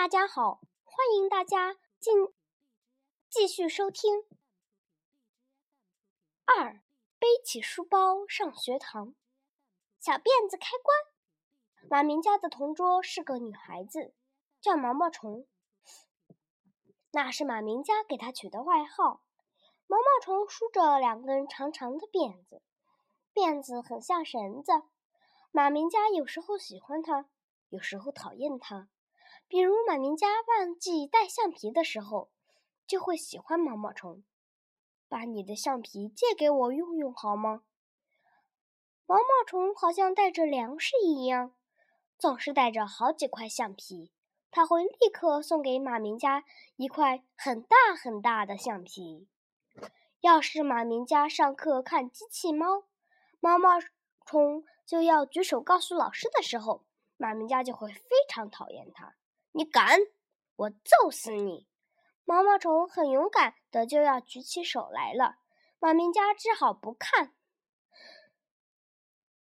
[0.00, 2.14] 大家好，欢迎大家进
[3.28, 4.24] 继续收听。
[6.46, 6.80] 二，
[7.18, 9.14] 背起书包上学堂。
[9.98, 10.96] 小辫子开关。
[11.90, 14.14] 马明家的同桌是个女孩子，
[14.58, 15.46] 叫毛毛虫。
[17.10, 19.20] 那是马明家给她取的外号。
[19.86, 22.62] 毛毛虫梳着两根长长的辫子，
[23.34, 24.72] 辫子很像绳子。
[25.50, 27.28] 马明家有时候喜欢它，
[27.68, 28.88] 有时候讨厌它。
[29.50, 32.30] 比如马明家忘记带橡皮的时候，
[32.86, 34.22] 就会喜欢毛毛虫。
[35.08, 37.64] 把你的橡皮借给我用用好吗？
[39.06, 41.52] 毛毛虫好像带着粮食一样，
[42.16, 44.12] 总是带着好几块橡皮。
[44.52, 46.44] 他会立刻送给马明家
[46.76, 49.26] 一块很大很大的橡皮。
[50.20, 52.84] 要是马明家上课看机器猫，
[53.40, 53.80] 毛毛
[54.24, 56.84] 虫就要举手告诉老师的时候，
[57.16, 59.16] 马明家就会非常讨厌他。
[59.52, 59.98] 你敢，
[60.56, 61.66] 我揍死你！
[62.24, 65.38] 毛毛虫很勇敢的就要举起手来了，
[65.80, 67.34] 马明家只好不看。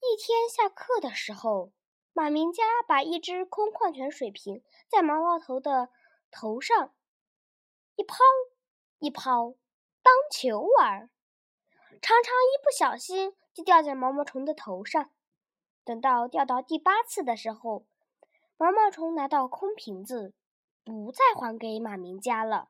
[0.00, 1.72] 一天下课的时候，
[2.14, 5.90] 马明家把一只空矿泉水瓶在毛毛头的
[6.30, 6.94] 头上
[7.96, 8.16] 一抛
[8.98, 9.54] 一抛，
[10.02, 11.10] 当球玩，
[12.00, 15.12] 常常一不小心就掉在毛毛虫的头上。
[15.84, 17.86] 等到掉到第八次的时候，
[18.62, 20.32] 毛毛虫拿到空瓶子，
[20.84, 22.68] 不再还给马明家了。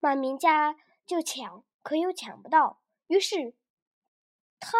[0.00, 2.80] 马明家就抢，可又抢不到。
[3.08, 3.54] 于是，
[4.58, 4.78] 他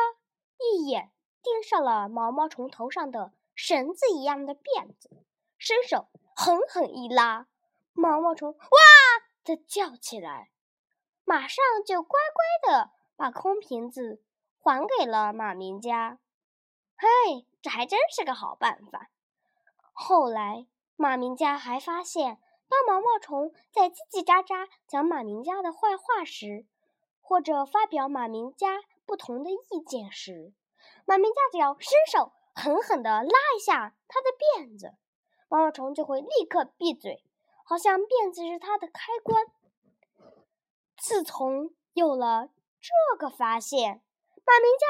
[0.56, 5.11] 一眼盯上了毛毛虫头上的绳子一样的辫子，
[5.58, 7.46] 伸手狠狠一拉，
[7.92, 8.78] 毛毛虫“哇”
[9.44, 10.48] 的叫起来，
[11.27, 12.19] 马上就乖
[12.62, 14.22] 乖的把空瓶子
[14.58, 16.19] 还给了马明家。
[16.96, 19.11] 嘿，这还真是个好办法。
[19.92, 26.66] 后来，马明家还发现，当毛毛虫在叽叽喳喳讲马明家的坏话时，
[27.20, 30.52] 或者发表马明家不同的意见时，
[31.05, 34.94] 马明家只要伸手狠狠地拉一下他的辫子，
[35.48, 37.22] 毛毛虫就会立刻闭嘴，
[37.64, 39.44] 好像辫子是他的开关。
[40.96, 42.48] 自从有了
[42.80, 44.02] 这个发现，
[44.44, 44.86] 马明家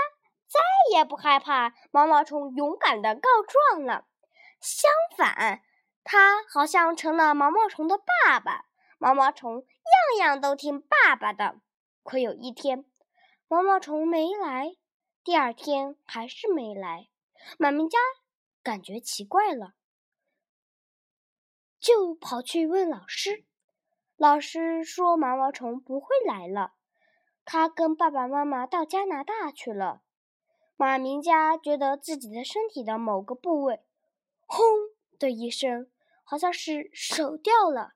[0.46, 0.60] 再
[0.96, 4.06] 也不害怕毛毛虫勇敢地告状了。
[4.62, 5.60] 相反，
[6.04, 8.66] 他好像成了毛毛虫的爸爸。
[8.96, 11.60] 毛毛虫样样都听爸爸的。
[12.04, 12.84] 可有一天，
[13.48, 14.76] 毛毛虫没来，
[15.24, 17.08] 第二天还是没来。
[17.58, 17.98] 马明家
[18.62, 19.74] 感觉奇怪了，
[21.80, 23.44] 就跑去问老师。
[24.16, 26.74] 老师说毛毛虫不会来了，
[27.44, 30.02] 他跟爸爸妈妈到加拿大去了。
[30.76, 33.80] 马明家觉得自己的身体的某个部位。
[34.54, 34.66] 轰
[35.18, 35.90] 的一声，
[36.24, 37.94] 好像是手掉了，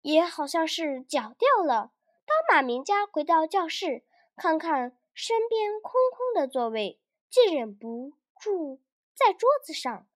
[0.00, 1.92] 也好像是脚掉了。
[2.24, 4.02] 当马明家回到教室，
[4.34, 8.80] 看看身边空空的座位，竟忍不住
[9.14, 10.06] 在桌子上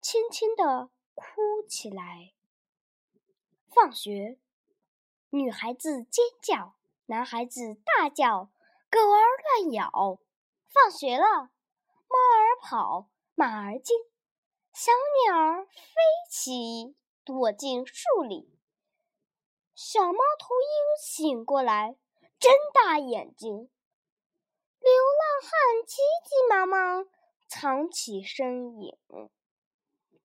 [0.00, 1.22] 轻轻地哭
[1.68, 2.32] 起来。
[3.68, 4.38] 放学，
[5.28, 8.50] 女孩子尖叫，男孩子大叫，
[8.90, 9.20] 狗儿
[9.60, 10.18] 乱咬。
[10.70, 11.50] 放学了，
[12.08, 13.94] 猫儿跑，马儿惊。
[14.72, 14.92] 小
[15.26, 15.72] 鸟儿飞
[16.30, 18.58] 起，躲进树里。
[19.74, 21.96] 小猫头鹰醒过来，
[22.38, 23.70] 睁大眼睛。
[24.78, 27.06] 流浪汉急急忙忙
[27.46, 28.96] 藏起身影。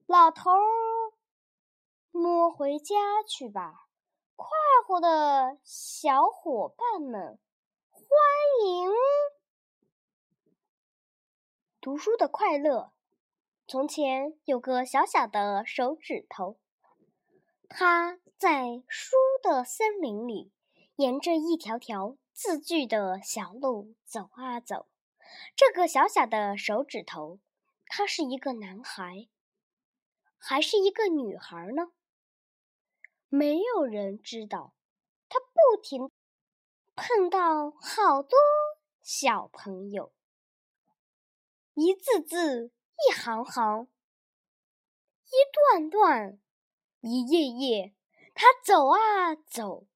[0.06, 1.14] 老头儿，
[2.12, 3.88] 摸回家去吧。
[4.36, 4.48] 快
[4.88, 7.40] 活的小伙伴们，
[7.90, 8.04] 欢
[8.66, 8.92] 迎
[11.82, 12.95] 读书的快乐。
[13.68, 16.60] 从前有个小小的手指头，
[17.68, 20.52] 它在书的森林里，
[20.98, 24.88] 沿着一条条字句的小路走啊走。
[25.56, 27.40] 这个小小的手指头，
[27.88, 29.28] 他是一个男孩，
[30.38, 31.92] 还是一个女孩呢？
[33.30, 34.76] 没有人知道。
[35.28, 36.12] 他不停
[36.94, 38.38] 碰到好多
[39.02, 40.14] 小朋友，
[41.74, 42.72] 一字字。
[42.98, 43.88] 一行行，
[45.26, 46.40] 一段段，
[47.02, 47.94] 一页页，
[48.34, 49.88] 他走啊走，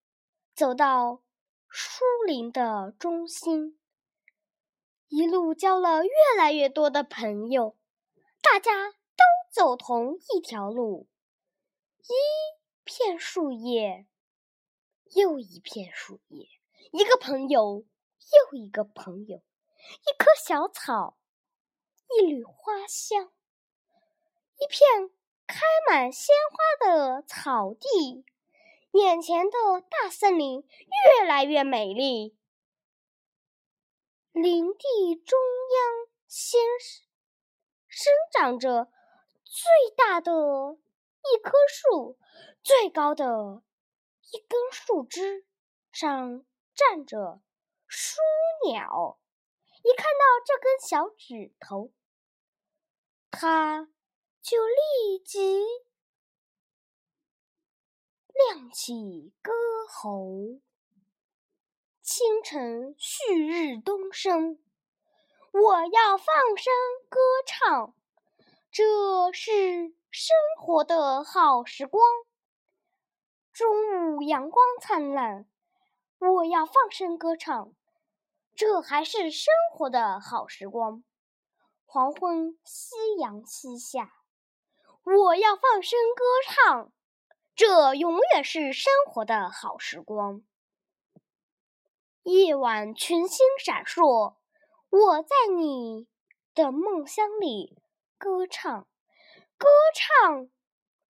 [0.54, 1.24] 走到
[1.69, 3.80] 书林的中心，
[5.07, 7.78] 一路交了越来越多的朋友，
[8.42, 11.07] 大家都走同一条路，
[12.02, 12.13] 一
[12.84, 14.07] 片树叶，
[15.16, 16.48] 又一片树叶，
[16.92, 17.86] 一个朋友
[18.52, 21.19] 又一个朋友，一棵小草。
[22.17, 23.31] 一缕花香，
[24.57, 25.11] 一片
[25.45, 28.25] 开满鲜花的草地，
[28.91, 30.67] 眼前的大森林
[31.19, 32.35] 越来越美丽。
[34.31, 37.06] 林地中央，先生
[37.88, 38.91] 生长着
[39.44, 42.17] 最大的一棵树，
[42.63, 43.61] 最高的
[44.31, 45.45] 一根树枝
[45.91, 47.41] 上站着
[47.88, 48.17] 枢
[48.67, 49.19] 鸟。
[49.83, 51.91] 一看到这根小指头，
[53.31, 53.88] 他
[54.42, 55.64] 就立即
[58.34, 59.52] 亮起歌
[59.88, 60.60] 喉。
[62.02, 64.60] 清晨旭日东升，
[65.52, 66.74] 我要放声
[67.08, 67.96] 歌唱。
[68.72, 72.04] 这是生活的好时光。
[73.54, 75.48] 中午阳光灿烂，
[76.20, 77.74] 我要放声歌唱。
[78.56, 81.04] 这还是生活的好时光。
[81.91, 84.13] 黄昏夕阳西下，
[85.03, 86.94] 我要放声歌唱。
[87.56, 90.44] 这永远是生活的好时光。
[92.21, 94.36] 夜晚群星闪烁，
[94.91, 96.07] 我在你
[96.53, 97.81] 的梦乡里
[98.19, 98.88] 歌唱，
[99.57, 100.47] 歌唱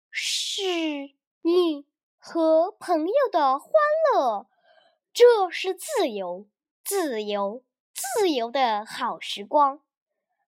[0.10, 0.64] 是
[1.44, 1.86] 你
[2.18, 3.70] 和朋友的欢
[4.16, 4.48] 乐，
[5.14, 6.48] 这是自由，
[6.84, 9.80] 自由，自由的好时光。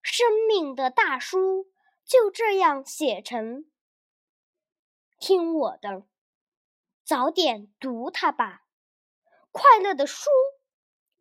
[0.08, 1.66] 生命的大书
[2.04, 3.68] 就这样写成，
[5.18, 6.06] 听我的，
[7.02, 8.62] 早点读它吧，
[9.50, 10.30] 快乐的书。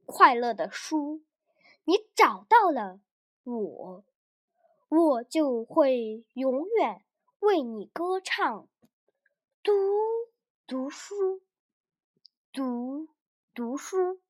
[0.06, 1.24] 快乐的书，
[1.86, 3.00] 你找到了
[3.44, 4.06] 我，
[4.88, 7.04] 我就会永远
[7.40, 8.70] 为你歌唱。
[9.64, 9.74] 读
[10.68, 11.42] 读书，
[12.54, 13.10] 读
[13.56, 14.22] 读书，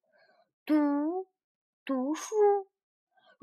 [0.65, 1.27] 读
[1.83, 2.33] 读书。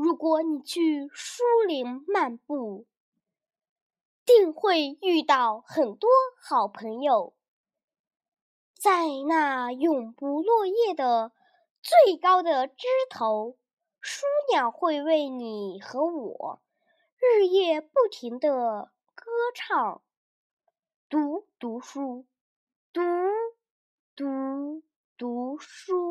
[0.02, 2.88] 如果你去书林漫步，
[4.24, 6.10] 定会遇到很多
[6.40, 7.34] 好朋友，
[8.74, 11.30] 在那永不落叶的。
[11.82, 13.56] 最高的枝头，
[14.00, 16.60] 书鸟会为你和我
[17.20, 20.02] 日夜不停的歌唱。
[21.08, 22.26] 读读书，
[22.92, 23.00] 读
[24.16, 24.82] 读
[25.16, 26.01] 读书，